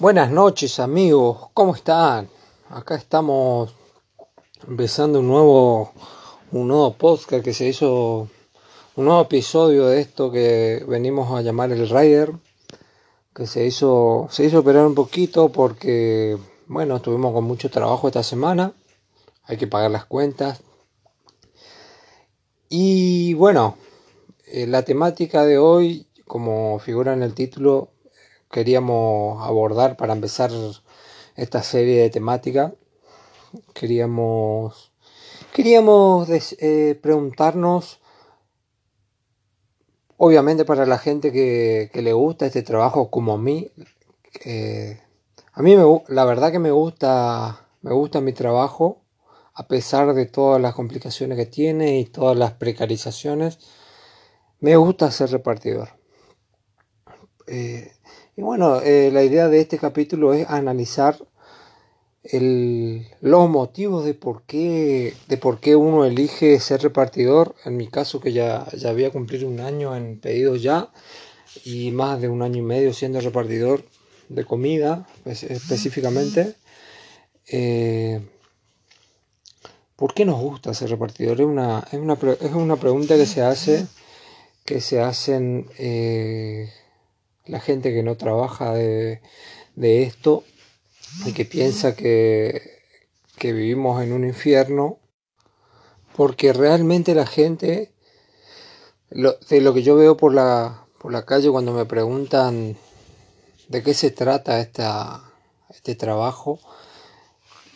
[0.00, 2.28] Buenas noches amigos, ¿cómo están?
[2.68, 3.72] Acá estamos
[4.66, 5.92] empezando un nuevo,
[6.50, 8.28] un nuevo podcast que se hizo,
[8.96, 12.32] un nuevo episodio de esto que venimos a llamar el Rider,
[13.32, 16.36] que se hizo, se hizo operar un poquito porque,
[16.66, 18.72] bueno, estuvimos con mucho trabajo esta semana,
[19.44, 20.60] hay que pagar las cuentas.
[22.68, 23.76] Y bueno,
[24.46, 27.93] eh, la temática de hoy, como figura en el título,
[28.54, 30.52] queríamos abordar para empezar
[31.34, 32.72] esta serie de temática.
[33.74, 34.92] Queríamos,
[35.52, 38.00] queríamos eh, preguntarnos,
[40.18, 43.72] obviamente para la gente que, le gusta este trabajo como a mí,
[45.52, 49.02] a mí me, la verdad que me gusta, me gusta mi trabajo,
[49.52, 53.58] a pesar de todas las complicaciones que tiene y todas las precarizaciones,
[54.60, 55.88] me gusta ser repartidor.
[57.48, 57.92] Eh,
[58.36, 61.18] y bueno, eh, la idea de este capítulo es analizar
[62.32, 67.54] los motivos de por, qué, de por qué uno elige ser repartidor.
[67.64, 70.90] En mi caso, que ya, ya había cumplido un año en pedidos ya
[71.64, 73.84] y más de un año y medio siendo repartidor
[74.28, 76.54] de comida específicamente.
[77.48, 78.20] Eh,
[79.96, 81.40] ¿Por qué nos gusta ser repartidor?
[81.40, 83.86] Es una, es una, es una pregunta que se hace,
[84.64, 86.72] que se hacen eh,
[87.46, 89.20] la gente que no trabaja de,
[89.76, 90.44] esto
[91.26, 92.80] y que piensa que,
[93.38, 94.98] que vivimos en un infierno,
[96.16, 97.92] porque realmente la gente,
[99.10, 102.76] de lo que yo veo por la, por la calle cuando me preguntan
[103.68, 105.22] de qué se trata esta,
[105.68, 106.60] este trabajo,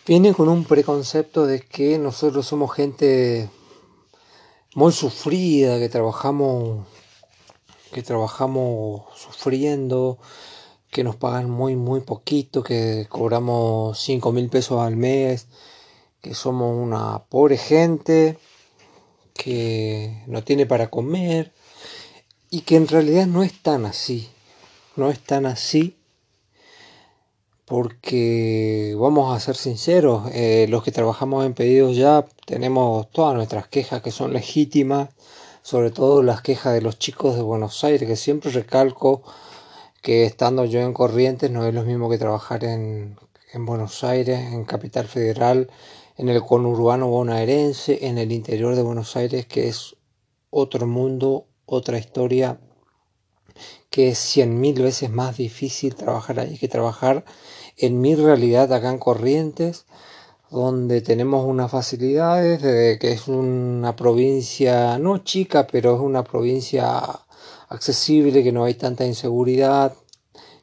[0.07, 3.51] viene con un preconcepto de que nosotros somos gente
[4.75, 6.87] muy sufrida, que trabajamos
[7.93, 10.19] que trabajamos sufriendo,
[10.91, 15.47] que nos pagan muy, muy poquito, que cobramos 5 mil pesos al mes,
[16.21, 18.39] que somos una pobre gente,
[19.35, 21.53] que no tiene para comer,
[22.51, 24.29] y que en realidad no es tan así,
[24.97, 25.97] no es tan así,
[27.67, 33.69] porque vamos a ser sinceros, eh, los que trabajamos en pedidos ya tenemos todas nuestras
[33.69, 35.11] quejas que son legítimas,
[35.69, 39.23] sobre todo las quejas de los chicos de Buenos Aires, que siempre recalco
[40.01, 43.19] que estando yo en Corrientes no es lo mismo que trabajar en,
[43.53, 45.71] Buenos Aires, en Capital Federal,
[46.17, 49.95] en el conurbano bonaerense, en el interior de Buenos Aires, que es
[50.49, 52.59] otro mundo, otra historia,
[53.91, 57.27] que es cien mil veces más difícil trabajar ahí que trabajar
[57.77, 59.85] en mi realidad acá en Corrientes
[60.51, 67.03] donde tenemos unas facilidades, de que es una provincia no chica, pero es una provincia
[67.69, 69.95] accesible, que no hay tanta inseguridad,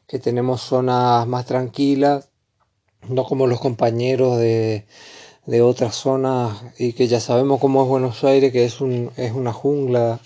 [0.06, 2.28] que tenemos zonas más tranquilas,
[3.08, 4.86] no como los compañeros de,
[5.46, 9.32] de otras zonas y que ya sabemos cómo es Buenos Aires, que es, un, es
[9.32, 10.20] una jungla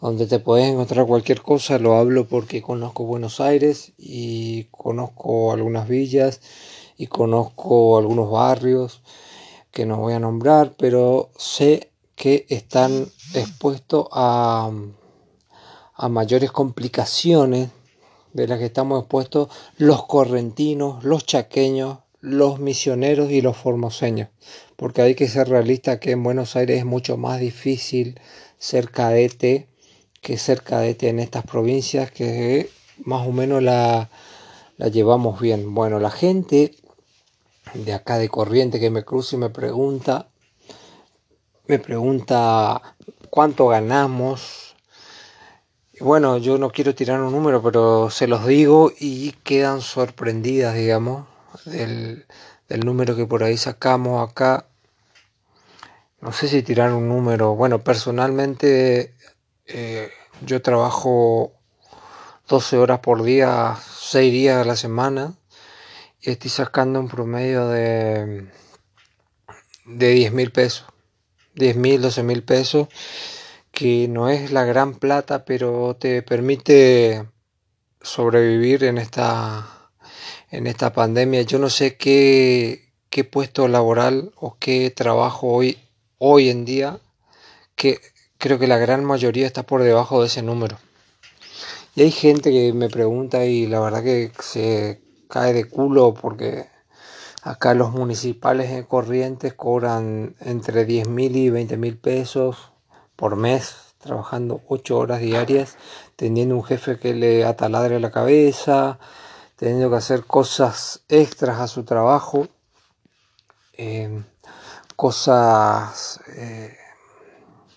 [0.00, 5.88] donde te puedes encontrar cualquier cosa, lo hablo porque conozco Buenos Aires y conozco algunas
[5.88, 6.40] villas
[7.00, 9.00] y conozco algunos barrios
[9.70, 14.70] que no voy a nombrar, pero sé que están expuestos a,
[15.94, 17.70] a mayores complicaciones
[18.34, 24.28] de las que estamos expuestos los correntinos, los chaqueños, los misioneros y los formoseños,
[24.76, 28.20] porque hay que ser realista que en Buenos Aires es mucho más difícil
[28.58, 29.68] ser cadete
[30.20, 32.68] que ser cadete en estas provincias que
[32.98, 34.10] más o menos la,
[34.76, 35.74] la llevamos bien.
[35.74, 36.74] Bueno, la gente
[37.74, 40.28] de acá de corriente que me cruza y me pregunta,
[41.66, 42.96] me pregunta
[43.30, 44.76] cuánto ganamos.
[46.00, 51.26] bueno, yo no quiero tirar un número, pero se los digo y quedan sorprendidas, digamos,
[51.64, 52.26] del,
[52.84, 54.66] número que por ahí sacamos acá.
[56.20, 57.54] No sé si tirar un número.
[57.54, 59.14] Bueno, personalmente
[59.66, 60.10] eh,
[60.44, 61.52] yo trabajo
[62.48, 65.39] 12 horas por día, 6 días a la semana
[66.22, 68.48] estoy sacando un promedio de,
[69.86, 70.86] de 10 mil pesos.
[71.54, 72.88] 10 mil, 12 mil pesos,
[73.72, 77.26] que no es la gran plata, pero te permite
[78.00, 79.90] sobrevivir en esta,
[80.50, 81.42] en esta pandemia.
[81.42, 85.78] Yo no sé qué, qué puesto laboral o qué trabajo hoy,
[86.18, 87.00] hoy en día,
[87.74, 88.00] que
[88.38, 90.78] creo que la gran mayoría está por debajo de ese número.
[91.94, 95.00] Y hay gente que me pregunta y la verdad que se
[95.30, 96.68] cae de culo porque
[97.42, 102.72] acá los municipales en Corrientes cobran entre 10 mil y 20 mil pesos
[103.16, 105.76] por mes trabajando 8 horas diarias,
[106.16, 108.98] teniendo un jefe que le ataladre la cabeza,
[109.56, 112.48] teniendo que hacer cosas extras a su trabajo,
[113.74, 114.24] em,
[114.96, 116.76] cosas eh,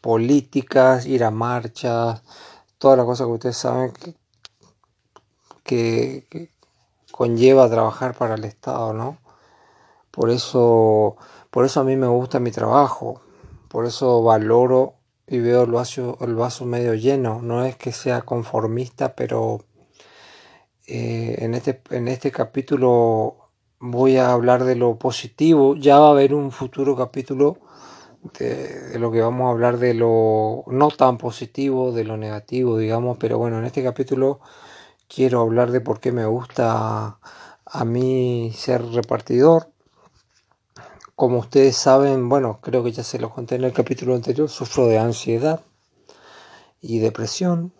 [0.01, 2.23] políticas, ir a marchas,
[2.77, 3.93] todas las cosas que ustedes saben
[5.63, 6.52] que, que
[7.13, 9.19] conlleva trabajar para el Estado, ¿no?
[10.09, 11.15] Por eso,
[11.51, 13.21] por eso a mí me gusta mi trabajo,
[13.67, 14.95] por eso valoro
[15.27, 17.39] y veo el vaso, el vaso medio lleno.
[17.43, 19.63] No es que sea conformista, pero
[20.87, 25.75] eh, en, este, en este capítulo voy a hablar de lo positivo.
[25.75, 27.59] Ya va a haber un futuro capítulo
[28.39, 32.79] de, de, lo que vamos a hablar de lo no tan positivo, de lo negativo,
[32.79, 33.17] digamos.
[33.19, 34.39] Pero bueno, en este capítulo
[35.13, 37.19] quiero hablar de por qué me gusta
[37.65, 39.73] a mí ser repartidor
[41.15, 44.87] como ustedes saben, bueno, creo que ya se los conté en el capítulo anterior, sufro
[44.87, 45.61] de ansiedad
[46.81, 47.71] y depresión,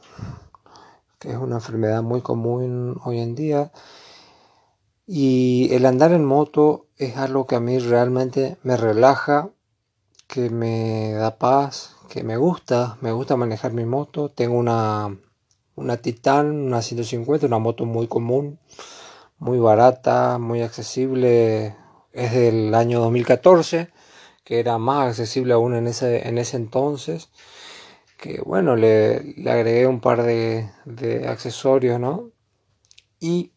[1.20, 3.72] que es una enfermedad muy común hoy en día.
[5.08, 9.50] Y el andar en moto es algo que a mí realmente me relaja,
[10.28, 14.30] que me da paz, que me gusta, me gusta manejar mi moto.
[14.30, 15.18] Tengo una,
[15.76, 18.60] una Titan, una 150, una moto muy común,
[19.40, 21.76] muy barata, muy accesible
[22.14, 23.90] es del año 2014,
[24.44, 27.30] que era más accesible aún en ese, en ese entonces.
[28.18, 30.70] Que bueno, le, le agregué un par de,
[31.28, 32.30] accesorios, ¿no?
[33.20, 33.52] Y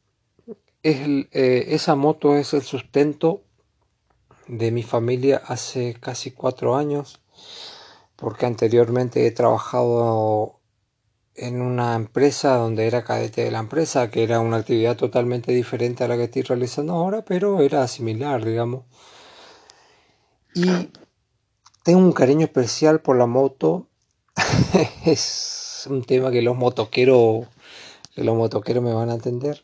[0.83, 3.43] eh, esa moto es el sustento
[4.49, 7.21] de mi familia hace casi cuatro años,
[8.17, 10.56] porque anteriormente he trabajado
[11.37, 16.05] en una empresa donde era cadete de la empresa, que era una actividad totalmente diferente
[16.05, 18.85] a la que estoy realizando ahora, pero era similar, digamos.
[20.55, 20.91] Y
[21.83, 23.87] tengo un cariño especial por la moto.
[25.05, 27.47] es un tema que los motoqueros,
[28.15, 29.63] que los motoqueros me van a entender.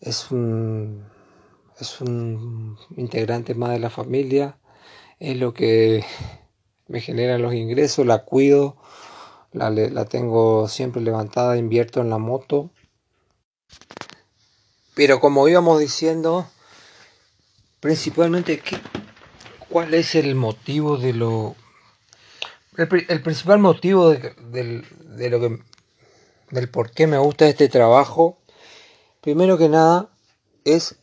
[0.00, 1.04] Es un,
[1.78, 4.58] es un integrante más de la familia.
[5.20, 6.04] Es lo que
[6.88, 8.76] me genera los ingresos, la cuido
[9.56, 12.70] la, tengo siempre levantada, invierto en la moto.
[14.94, 16.46] Pero como íbamos diciendo,
[17.80, 18.62] principalmente,
[19.68, 21.54] ¿cuál es el motivo de lo...
[22.76, 25.58] El, principal motivo de, de, lo que...
[26.50, 28.38] del por qué me gusta este trabajo,
[29.22, 30.10] primero que nada,
[30.64, 30.96] es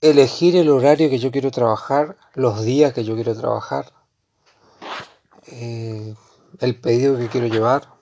[0.00, 3.92] elegir el horario que yo quiero trabajar, los días que yo quiero trabajar,
[5.46, 6.14] eh,
[6.58, 7.99] el pedido que quiero llevar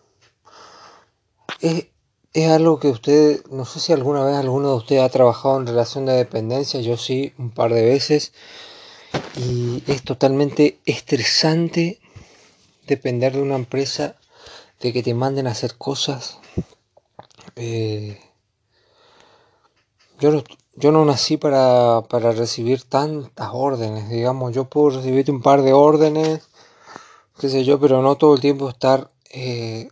[1.61, 1.87] es,
[2.33, 5.67] es algo que usted, no sé si alguna vez alguno de ustedes ha trabajado en
[5.67, 8.33] relación de dependencia, yo sí, un par de veces,
[9.37, 12.01] y es totalmente estresante
[12.87, 14.17] depender de una empresa,
[14.81, 16.39] de que te manden a hacer cosas.
[17.57, 18.21] Eh,
[20.21, 20.45] yo, no,
[20.77, 25.73] yo no nací para, para recibir tantas órdenes, digamos, yo puedo recibir un par de
[25.73, 26.49] órdenes,
[27.41, 29.89] qué sé yo, pero no todo el tiempo estar eh,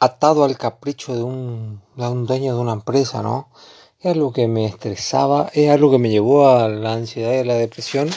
[0.00, 3.50] atado al capricho de un, de un dueño de una empresa, ¿no?
[4.00, 7.44] Es algo que me estresaba, es algo que me llevó a la ansiedad y a
[7.44, 8.08] la depresión.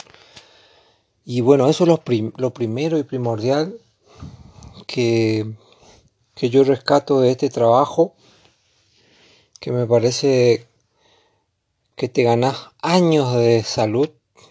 [1.26, 2.02] Y bueno, eso es lo,
[2.36, 3.78] lo primero y primordial
[4.86, 5.54] que,
[6.34, 8.14] que yo rescato de este trabajo,
[9.60, 10.66] que me parece
[11.96, 14.08] que te ganas años de salud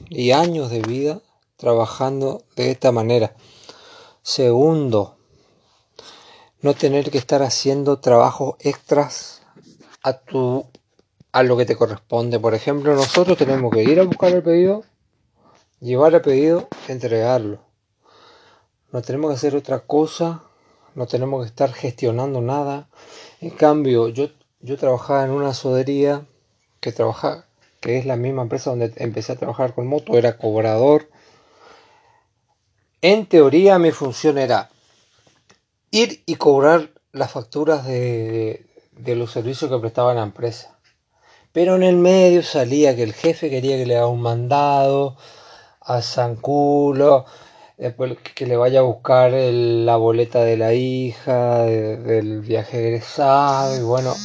[0.10, 1.22] y años de vida
[1.58, 3.36] trabajando de esta manera.
[4.22, 5.18] Segundo,
[6.64, 9.42] no tener que estar haciendo trabajos extras
[10.02, 10.66] a tu
[11.34, 12.40] a lo que te corresponde.
[12.40, 14.84] Por ejemplo, nosotros tenemos que ir a buscar el pedido,
[15.82, 17.60] llevar el pedido, entregarlo.
[18.94, 20.44] No tenemos que hacer otra cosa,
[20.96, 22.88] no tenemos que estar gestionando nada.
[23.42, 24.30] En cambio, yo,
[24.62, 26.26] yo trabajaba en una sodería
[26.80, 27.46] que trabaja,
[27.82, 31.10] que es la misma empresa donde empecé a trabajar con moto, era cobrador.
[33.02, 34.70] En teoría mi función era
[35.94, 38.66] ir y cobrar las facturas de,
[39.06, 40.80] los servicios que prestaba la empresa.
[41.52, 45.16] Pero en el medio salía que el jefe quería que le haga un mandado
[45.82, 47.26] a San Culo,
[47.78, 54.16] que le vaya a buscar la boleta de la hija, del viaje egresado, y bueno,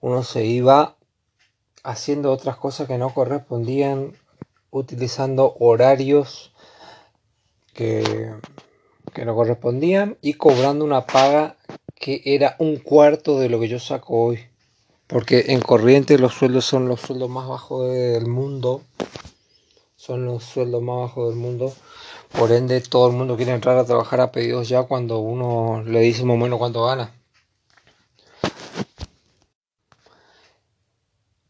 [0.00, 0.96] uno se iba
[1.82, 4.16] haciendo otras cosas que no correspondían,
[4.70, 6.54] utilizando horarios
[7.74, 8.32] que
[9.14, 11.56] que no correspondían y cobrando una paga
[11.94, 14.40] que era un cuarto de lo que yo saco hoy.
[15.06, 18.82] Porque en corriente los sueldos son los sueldos más bajos del mundo.
[19.96, 21.72] Son los sueldos más bajos del mundo.
[22.38, 26.00] Por ende, todo el mundo quiere entrar a trabajar a pedidos ya cuando uno le
[26.00, 27.12] dice más o menos cuánto gana.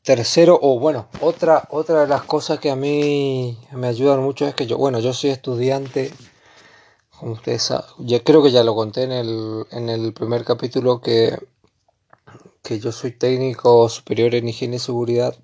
[0.05, 4.55] tercero, o bueno, otra, otra de las cosas que a mí me ayudan mucho es
[4.55, 6.13] que yo, bueno, yo soy estudiante,
[7.31, 11.39] ustedes yo creo que ya lo conté en el, en el primer capítulo que,
[12.63, 15.37] que yo soy técnico superior en higiene y seguridad,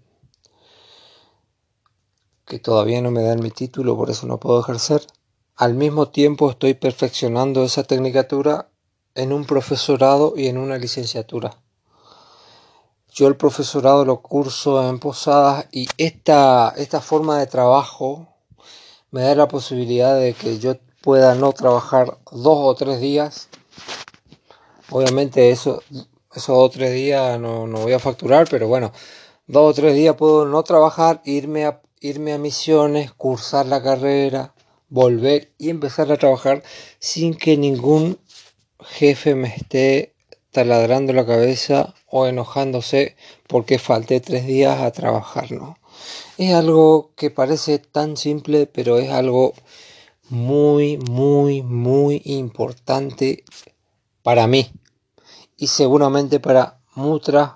[2.46, 5.06] que todavía no me dan mi título, por eso no puedo ejercer.
[5.56, 8.68] Al mismo tiempo estoy perfeccionando esa tecnicatura
[9.14, 11.56] en un profesorado y en una licenciatura.
[13.12, 18.28] Yo el profesorado lo curso en Posadas y esta, esta forma de trabajo
[19.10, 23.48] me da la posibilidad de que yo pueda no trabajar dos o tres días.
[24.90, 25.82] Obviamente eso,
[26.34, 28.92] esos dos o tres días no, no voy a facturar, pero bueno,
[29.46, 34.54] dos o tres días puedo no trabajar, irme a, irme a misiones, cursar la carrera,
[34.88, 36.62] volver y empezar a trabajar
[36.98, 38.18] sin que ningún
[38.80, 40.14] jefe me esté
[40.50, 43.16] taladrando la cabeza o enojándose
[43.46, 45.78] porque falté tres días a trabajar, ¿no?
[46.38, 49.54] Es algo que parece tan simple, pero es algo
[50.30, 53.44] muy, muy, muy importante
[54.22, 54.70] para mí
[55.56, 57.52] y seguramente para muchas,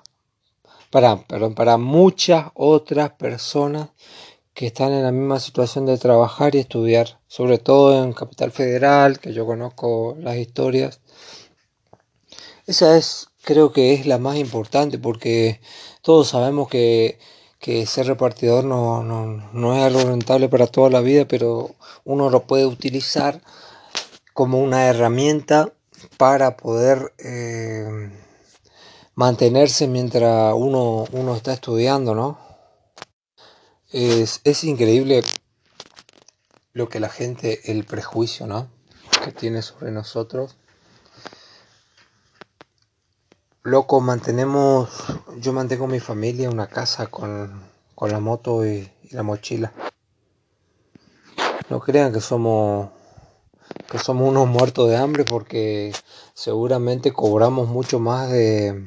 [0.90, 3.90] para, perdón, para muchas otras personas
[4.52, 9.18] que están en la misma situación de trabajar y estudiar, sobre todo en Capital Federal,
[9.18, 11.00] que yo conozco las historias.
[12.66, 15.60] Esa es, creo que es la más importante porque
[16.02, 17.18] todos sabemos que,
[17.64, 22.28] que ser repartidor no, no, no es algo rentable para toda la vida, pero uno
[22.28, 23.40] lo puede utilizar
[24.34, 25.72] como una herramienta
[26.18, 28.10] para poder eh,
[29.14, 32.38] mantenerse mientras uno, uno está estudiando, ¿no?
[33.90, 35.24] Es, es increíble
[36.74, 38.68] lo que la gente, el prejuicio, ¿no?
[39.24, 40.58] Que tiene sobre nosotros.
[43.66, 44.90] Loco, mantenemos,
[45.38, 47.62] yo mantengo mi familia, una casa con,
[47.94, 49.72] con la moto y, la mochila.
[51.70, 52.90] No crean que somos
[53.90, 55.92] que somos unos muertos de hambre porque
[56.34, 58.86] seguramente cobramos mucho más de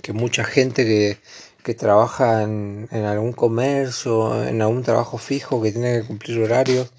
[0.00, 1.20] que mucha gente que,
[1.62, 6.90] que trabaja en, algún comercio, en algún trabajo fijo que tiene que cumplir horarios.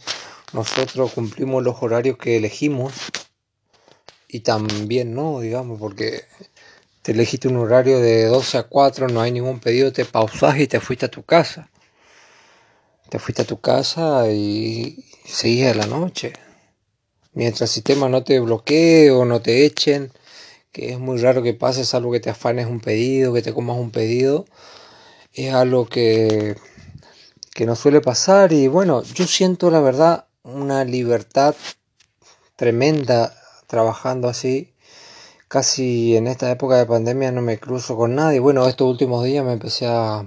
[0.54, 2.94] Nosotros cumplimos los horarios que elegimos
[4.36, 6.26] y también no, digamos, porque
[7.02, 10.68] te elegiste un horario de 12 a 4, no hay ningún pedido, te pausás y
[10.68, 11.70] te fuiste a tu casa.
[13.10, 16.34] Te fuiste a tu casa y seguís a la noche.
[17.32, 20.12] Mientras el sistema no te bloquee o no te echen,
[20.74, 23.78] que es muy raro que pase, salvo que te afanes un pedido, que te comas
[23.78, 24.46] un pedido,
[25.32, 26.58] es algo que,
[27.54, 31.56] que no suele pasar y bueno, yo siento la verdad una libertad
[32.58, 33.34] tremenda
[33.68, 34.74] trabajando así.
[35.48, 38.40] Casi en esta época de pandemia no me cruzo con nadie.
[38.40, 40.26] Bueno, estos últimos días me empecé a,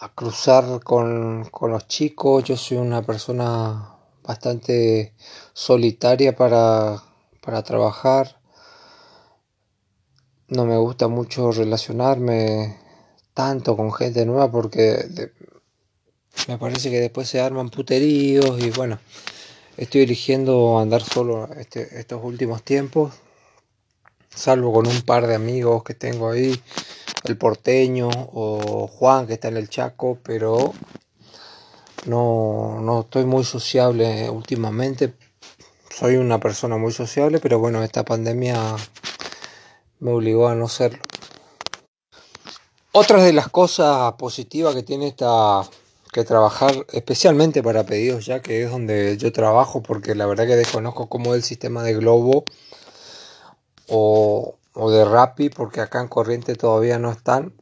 [0.00, 2.44] a cruzar con, con los chicos.
[2.44, 5.14] Yo soy una persona bastante
[5.52, 7.02] solitaria para,
[7.40, 8.38] para trabajar
[10.48, 12.78] no me gusta mucho relacionarme
[13.34, 15.30] tanto con gente nueva porque
[16.48, 18.98] me parece que después se arman puteríos y bueno,
[19.78, 23.14] estoy eligiendo andar solo este, estos últimos tiempos,
[24.28, 26.60] salvo con un par de amigos que tengo ahí,
[27.24, 30.74] el porteño o Juan que está en el Chaco, pero
[32.06, 35.14] no, no estoy muy sociable últimamente.
[35.90, 38.76] Soy una persona muy sociable, pero bueno, esta pandemia
[40.00, 41.00] me obligó a no serlo.
[42.92, 45.62] Otra de las cosas positivas que tiene esta
[46.12, 50.56] que trabajar especialmente para pedidos ya que es donde yo trabajo porque la verdad que
[50.56, 52.44] desconozco cómo es el sistema de Globo
[53.88, 57.54] o, o de Rappi porque acá en Corriente todavía no están.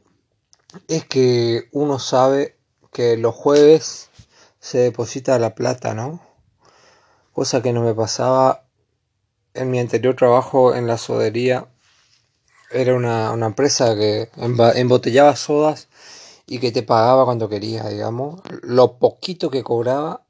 [0.88, 2.56] Es que uno sabe
[2.92, 4.10] que los jueves
[4.60, 6.26] se deposita la plata no
[7.36, 8.64] cosa que no me pasaba
[9.52, 11.66] en mi anterior trabajo en la sodería.
[12.70, 14.30] Era una, una empresa que
[14.74, 15.88] embotellaba sodas
[16.46, 18.40] y que te pagaba cuando quería, digamos.
[18.62, 20.26] Lo poquito que cobraba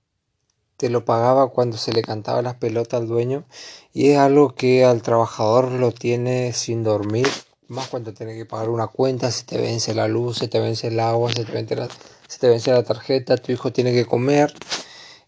[0.77, 3.45] te lo pagaba cuando se le cantaba las pelotas al dueño
[3.93, 7.29] y es algo que al trabajador lo tiene sin dormir,
[7.69, 10.89] más cuando tiene que pagar una cuenta, se te vence la luz, se te vence
[10.89, 14.53] el agua, se te vence la, te vence la tarjeta, tu hijo tiene que comer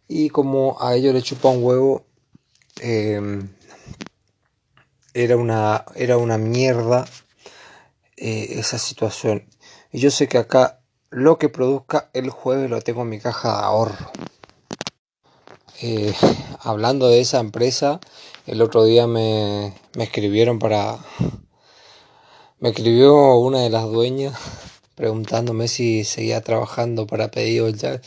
[0.06, 2.04] y como a ellos le chupa un huevo,
[2.80, 3.42] eh,
[5.14, 7.06] era una, era una mierda
[8.16, 9.48] eh, esa situación.
[9.90, 10.77] Y yo sé que acá
[11.10, 14.10] lo que produzca el jueves lo tengo en mi caja de ahorro.
[15.80, 16.12] Eh,
[16.60, 18.00] hablando de esa empresa,
[18.46, 20.98] el otro día me, me escribieron para,
[22.60, 24.38] Me escribió una de las dueñas
[24.94, 28.00] preguntándome si seguía trabajando para pedido ya.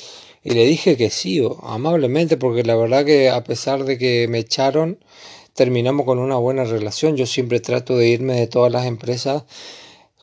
[0.43, 4.39] Y le dije que sí, amablemente, porque la verdad que a pesar de que me
[4.39, 5.00] echaron,
[5.53, 7.15] terminamos con una buena relación.
[7.15, 9.43] Yo siempre trato de irme de todas las empresas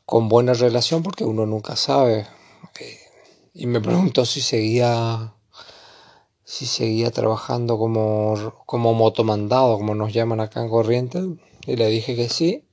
[0.06, 2.26] con buena relación porque uno nunca sabe.
[3.54, 5.34] Y me preguntó si seguía
[6.48, 11.24] si seguía trabajando como, como motomandado, como nos llaman acá en Corrientes,
[11.66, 12.64] y le dije que sí.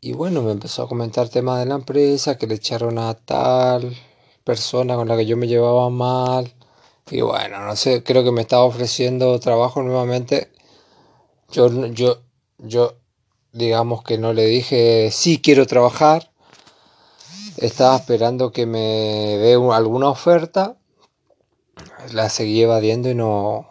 [0.00, 3.96] Y bueno, me empezó a comentar temas de la empresa, que le echaron a tal
[4.44, 6.54] persona con la que yo me llevaba mal.
[7.10, 10.52] Y bueno, no sé, creo que me estaba ofreciendo trabajo nuevamente.
[11.50, 12.22] Yo, yo,
[12.58, 12.94] yo,
[13.52, 16.29] digamos que no le dije sí quiero trabajar.
[17.60, 20.78] Estaba esperando que me dé alguna oferta
[22.12, 23.68] la seguí evadiendo y no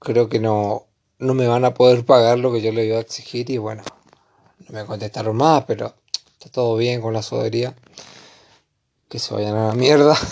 [0.00, 0.86] creo que no,
[1.18, 3.84] no me van a poder pagar lo que yo le iba a exigir y bueno,
[4.58, 5.94] no me contestaron más, pero
[6.32, 7.76] está todo bien con la sodería.
[9.08, 10.16] Que se vayan a la mierda.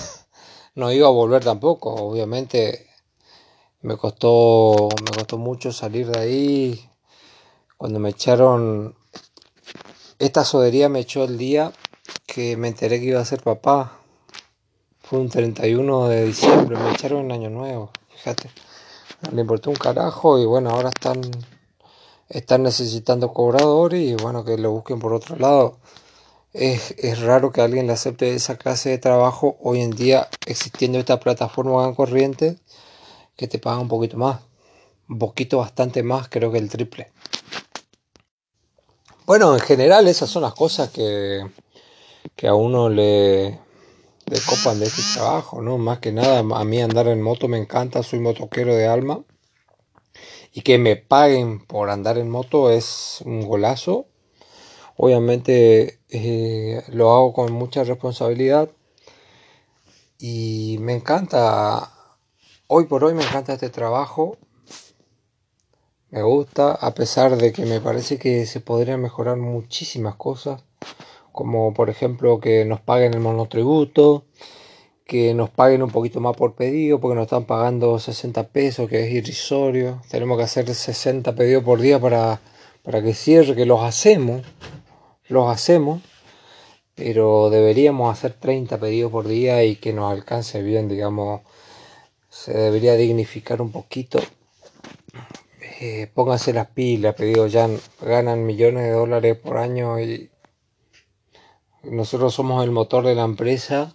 [0.72, 2.86] No iba a volver tampoco, obviamente
[3.82, 6.90] me costó me costó mucho salir de ahí.
[7.76, 8.94] Cuando me echaron
[10.20, 11.72] esta sodería me echó el día
[12.32, 13.98] que me enteré que iba a ser papá
[15.00, 18.50] fue un 31 de diciembre, me echaron en Año Nuevo, fíjate.
[19.32, 21.20] Le importó un carajo y bueno, ahora están,
[22.28, 25.78] están necesitando cobradores y bueno, que lo busquen por otro lado.
[26.52, 30.98] Es, es, raro que alguien le acepte esa clase de trabajo hoy en día existiendo
[30.98, 32.58] esta plataforma en corriente
[33.36, 34.40] que te paga un poquito más.
[35.08, 37.10] Un poquito bastante más, creo que el triple.
[39.26, 41.44] Bueno, en general esas son las cosas que,
[42.36, 43.58] que a uno le,
[44.26, 45.76] de copan de este trabajo, ¿no?
[45.76, 49.24] Más que nada, a mí andar en moto me encanta, soy motoquero de alma.
[50.52, 54.06] Y que me paguen por andar en moto es un golazo.
[54.96, 58.70] Obviamente eh, lo hago con mucha responsabilidad.
[60.18, 61.92] Y me encanta,
[62.66, 64.36] hoy por hoy me encanta este trabajo.
[66.10, 70.62] Me gusta, a pesar de que me parece que se podrían mejorar muchísimas cosas
[71.32, 74.24] como por ejemplo que nos paguen el monotributo,
[75.10, 79.04] que nos paguen un poquito más por pedido, porque nos están pagando 60 pesos, que
[79.04, 80.00] es irrisorio.
[80.08, 82.40] Tenemos que hacer 60 pedidos por día para,
[82.84, 84.42] para que cierre, que los hacemos,
[85.26, 86.00] los hacemos,
[86.94, 91.40] pero deberíamos hacer 30 pedidos por día y que nos alcance bien, digamos,
[92.28, 94.20] se debería dignificar un poquito.
[95.80, 97.68] Eh, pónganse las pilas, pedidos ya
[98.00, 100.30] ganan millones de dólares por año y
[101.82, 103.94] nosotros somos el motor de la empresa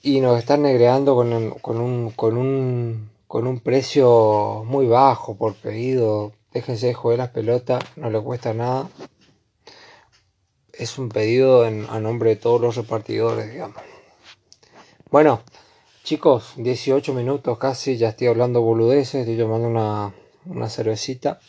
[0.00, 6.32] y nos están negreando con, un, con, un, con un precio muy bajo por pedido.
[6.52, 8.88] Déjense de joder las pelotas, no le cuesta nada.
[10.72, 13.82] Es un pedido a nombre de todos los repartidores, digamos.
[15.10, 15.40] Bueno,
[16.04, 20.14] chicos, 18 minutos casi, ya estoy hablando boludeces, estoy tomando una,
[20.46, 21.40] una cervecita.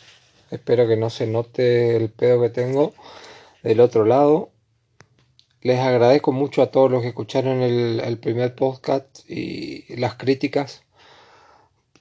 [0.50, 2.92] Espero que no se note el pedo que tengo
[3.62, 4.49] del otro lado.
[5.62, 10.84] Les agradezco mucho a todos los que escucharon el, primer podcast y las críticas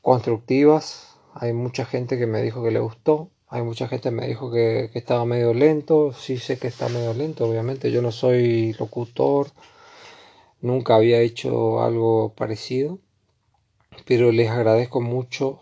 [0.01, 1.17] constructivas.
[1.33, 3.31] Hay mucha gente que me dijo que le gustó.
[3.49, 6.13] Hay mucha gente que me dijo que, estaba medio lento.
[6.13, 7.91] Sí sé que está medio lento, obviamente.
[7.91, 9.47] Yo no soy locutor.
[10.61, 12.99] Nunca había hecho algo parecido.
[14.05, 15.59] Pero les agradezco mucho,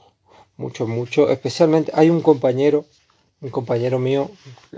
[0.56, 1.32] mucho, mucho.
[1.32, 2.86] Especialmente hay un compañero,
[3.42, 4.30] un compañero mío,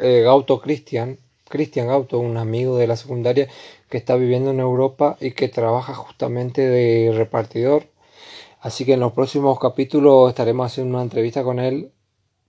[0.01, 1.17] eh, Gauto Cristian,
[1.49, 3.47] Cristian Auto, un amigo de la secundaria
[3.89, 7.87] que está viviendo en Europa y que trabaja justamente de repartidor.
[8.61, 11.91] Así que en los próximos capítulos estaremos haciendo una entrevista con él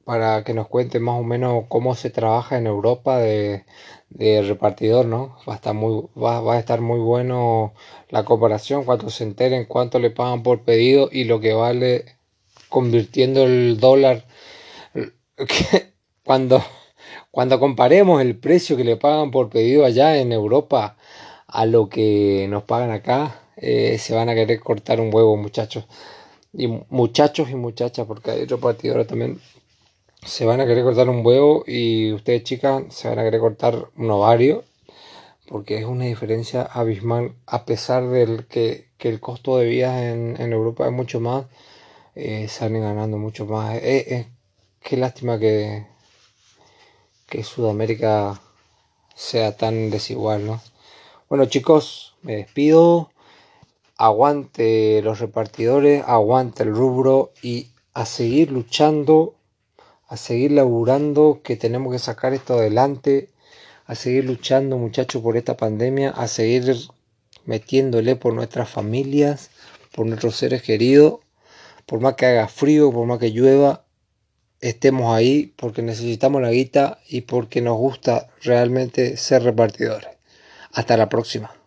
[0.05, 3.65] para que nos cuente más o menos cómo se trabaja en Europa de,
[4.11, 5.37] repartidor, ¿no?
[5.49, 7.75] Va a, estar muy, va, va, a estar muy bueno
[8.09, 12.07] la comparación, cuando se enteren cuánto le pagan por pedido y lo que vale
[12.69, 14.25] convirtiendo el dólar
[16.25, 16.63] cuando
[17.31, 20.97] cuando comparemos el precio que le pagan por pedido allá en Europa
[21.47, 25.87] a lo que nos pagan acá, eh, se van a querer cortar un huevo, muchachos.
[26.53, 29.41] Y muchachos y muchachas, porque hay repartidores también.
[30.25, 33.89] Se van a querer cortar un huevo y ustedes, chicas, se van a querer cortar
[33.97, 34.65] un ovario.
[35.49, 37.35] Porque es una diferencia abismal.
[37.47, 41.47] A pesar del que, el costo de vida en, Europa es mucho más,
[42.15, 43.77] eh, salen ganando mucho más.
[43.83, 44.29] Eh,
[44.81, 45.87] qué lástima que,
[47.31, 48.41] que Sudamérica
[49.15, 50.61] sea tan desigual, ¿no?
[51.29, 53.11] Bueno chicos, me despido.
[53.97, 59.35] Aguante los repartidores, aguante el rubro y a seguir luchando,
[60.09, 63.31] a seguir laburando, que tenemos que sacar esto adelante.
[63.91, 66.77] a seguir luchando muchachos por esta pandemia, a seguir
[67.45, 69.51] metiéndole por nuestras familias,
[69.93, 71.19] por nuestros seres queridos,
[71.87, 73.85] por más que haga frío, por más que llueva,
[74.61, 80.11] estemos ahí porque necesitamos la guita y porque nos gusta realmente ser repartidores.
[80.73, 81.60] Hasta la próxima.